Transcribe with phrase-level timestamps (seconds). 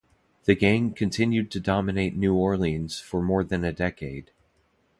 [0.45, 4.31] The gang continued to dominate New Orleans for more than a decade.